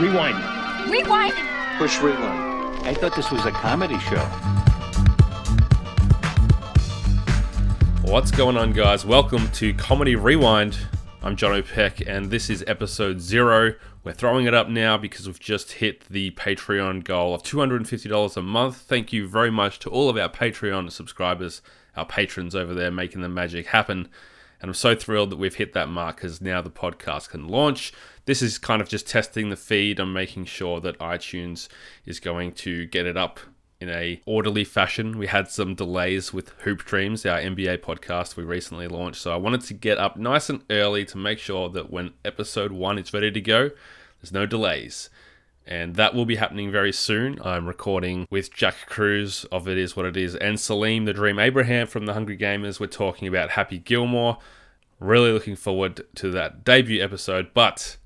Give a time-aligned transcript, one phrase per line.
[0.00, 0.36] Rewind.
[0.90, 1.34] Rewind.
[1.78, 2.84] Push rewind.
[2.84, 4.18] I thought this was a comedy show.
[8.02, 9.06] What's going on, guys?
[9.06, 10.76] Welcome to Comedy Rewind.
[11.22, 13.74] I'm John O'Peck, and this is episode zero.
[14.02, 18.42] We're throwing it up now because we've just hit the Patreon goal of $250 a
[18.42, 18.78] month.
[18.78, 21.62] Thank you very much to all of our Patreon subscribers,
[21.96, 24.08] our patrons over there making the magic happen.
[24.60, 27.92] And I'm so thrilled that we've hit that mark because now the podcast can launch.
[28.24, 30.00] This is kind of just testing the feed.
[30.00, 31.68] I'm making sure that iTunes
[32.06, 33.40] is going to get it up
[33.80, 35.18] in a orderly fashion.
[35.18, 39.20] We had some delays with Hoop Dreams, our NBA podcast we recently launched.
[39.20, 42.72] So I wanted to get up nice and early to make sure that when episode
[42.72, 43.70] one is ready to go,
[44.20, 45.10] there's no delays
[45.66, 47.40] and that will be happening very soon.
[47.42, 51.38] I'm recording with Jack Cruz of It Is What It Is and Salim the Dream
[51.38, 52.78] Abraham from the Hungry Gamers.
[52.78, 54.38] We're talking about Happy Gilmore.
[55.00, 57.54] Really looking forward to that debut episode.
[57.54, 57.96] But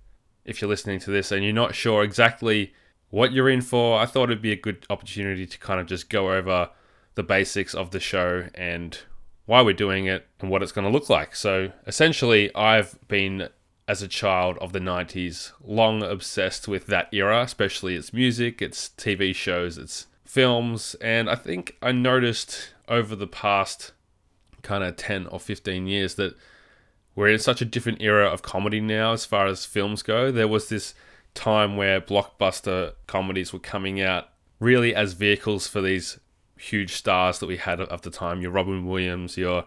[0.45, 2.73] if you're listening to this and you're not sure exactly
[3.11, 6.09] what you're in for, I thought it'd be a good opportunity to kind of just
[6.09, 6.71] go over
[7.15, 8.99] the basics of the show and
[9.47, 11.35] why we're doing it and what it's going to look like.
[11.35, 13.49] So essentially, I've been
[13.89, 18.91] as a child of the 90s, long obsessed with that era, especially its music, its
[18.91, 20.95] TV shows, its films.
[21.01, 23.93] And I think I noticed over the past
[24.63, 26.37] kind of 10 or 15 years that
[27.15, 30.31] we're in such a different era of comedy now as far as films go.
[30.31, 30.93] There was this
[31.33, 34.29] time where blockbuster comedies were coming out
[34.61, 36.21] really as vehicles for these
[36.59, 39.65] huge stars that we had at the time your Robin Williams, your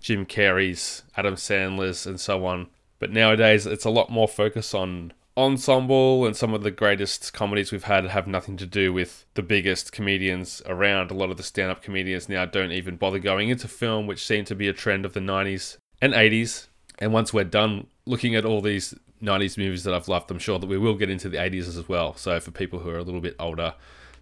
[0.00, 2.68] Jim Carrey's, Adam Sandler's, and so on.
[3.02, 7.72] But nowadays, it's a lot more focus on ensemble, and some of the greatest comedies
[7.72, 11.10] we've had have nothing to do with the biggest comedians around.
[11.10, 14.24] A lot of the stand up comedians now don't even bother going into film, which
[14.24, 16.68] seemed to be a trend of the 90s and 80s.
[17.00, 20.60] And once we're done looking at all these 90s movies that I've loved, I'm sure
[20.60, 22.14] that we will get into the 80s as well.
[22.14, 23.74] So for people who are a little bit older,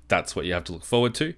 [0.08, 1.34] that's what you have to look forward to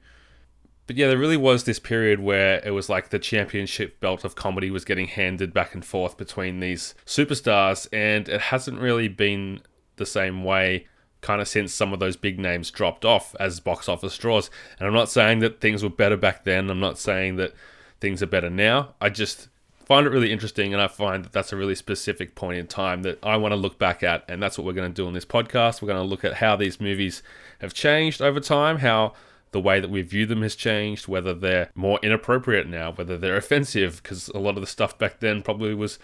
[0.87, 4.35] but yeah, there really was this period where it was like the championship belt of
[4.35, 9.61] comedy was getting handed back and forth between these superstars, and it hasn't really been
[9.97, 10.87] the same way
[11.21, 14.51] kind of since some of those big names dropped off as box office draws.
[14.79, 17.55] And I'm not saying that things were better back then, I'm not saying that
[18.01, 18.95] things are better now.
[19.01, 19.49] I just
[19.85, 23.03] find it really interesting, and I find that that's a really specific point in time
[23.03, 25.13] that I want to look back at, and that's what we're going to do on
[25.13, 25.81] this podcast.
[25.81, 27.23] We're going to look at how these movies
[27.61, 29.13] have changed over time, how
[29.53, 33.37] the way that we view them has changed, whether they're more inappropriate now, whether they're
[33.37, 35.99] offensive, because a lot of the stuff back then probably was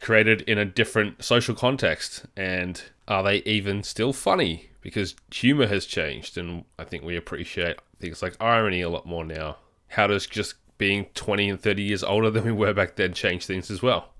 [0.00, 2.24] created in a different social context.
[2.36, 4.70] And are they even still funny?
[4.80, 9.24] Because humor has changed, and I think we appreciate things like irony a lot more
[9.24, 9.58] now.
[9.88, 13.46] How does just being 20 and 30 years older than we were back then change
[13.46, 14.10] things as well?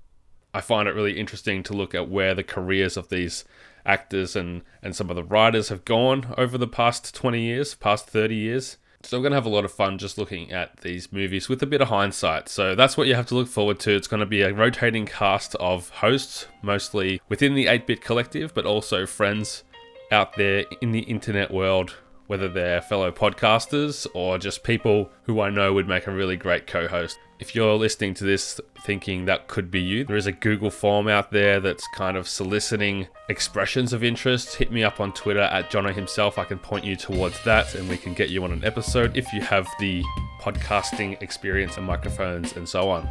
[0.53, 3.43] I find it really interesting to look at where the careers of these
[3.85, 8.07] actors and, and some of the writers have gone over the past 20 years, past
[8.07, 8.77] 30 years.
[9.03, 11.61] So we're going to have a lot of fun just looking at these movies with
[11.61, 12.47] a bit of hindsight.
[12.47, 13.91] So that's what you have to look forward to.
[13.91, 18.53] It's going to be a rotating cast of hosts, mostly within the 8 Bit Collective,
[18.53, 19.63] but also friends
[20.09, 21.95] out there in the internet world
[22.27, 26.67] whether they're fellow podcasters or just people who I know would make a really great
[26.67, 27.17] co host.
[27.39, 31.07] If you're listening to this thinking that could be you, there is a Google form
[31.07, 34.55] out there that's kind of soliciting expressions of interest.
[34.55, 36.37] Hit me up on Twitter at Jono himself.
[36.37, 39.31] I can point you towards that and we can get you on an episode if
[39.33, 40.03] you have the
[40.39, 43.09] podcasting experience and microphones and so on.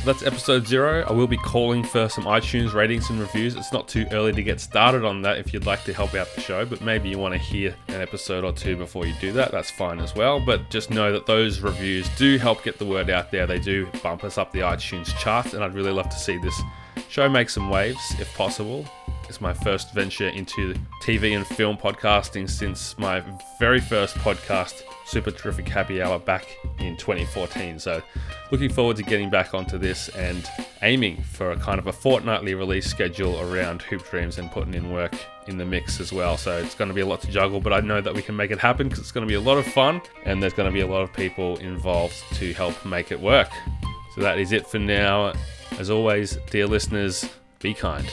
[0.00, 1.04] So that's episode zero.
[1.06, 3.54] I will be calling for some iTunes ratings and reviews.
[3.54, 6.26] It's not too early to get started on that if you'd like to help out
[6.34, 9.30] the show, but maybe you want to hear an episode or two before you do
[9.34, 9.52] that.
[9.52, 10.40] That's fine as well.
[10.40, 13.46] But just know that those reviews do help get the word out there.
[13.46, 16.58] They do bump us up the iTunes chart, and I'd really love to see this
[17.10, 18.86] show make some waves if possible.
[19.30, 23.22] It's my first venture into TV and film podcasting since my
[23.60, 26.48] very first podcast super terrific happy hour back
[26.80, 27.78] in 2014.
[27.78, 28.02] So,
[28.50, 30.50] looking forward to getting back onto this and
[30.82, 34.90] aiming for a kind of a fortnightly release schedule around Hoop Dreams and putting in
[34.90, 35.14] work
[35.46, 36.36] in the mix as well.
[36.36, 38.34] So, it's going to be a lot to juggle, but I know that we can
[38.34, 40.68] make it happen because it's going to be a lot of fun and there's going
[40.68, 43.50] to be a lot of people involved to help make it work.
[44.16, 45.34] So, that is it for now.
[45.78, 47.30] As always, dear listeners,
[47.60, 48.12] be kind.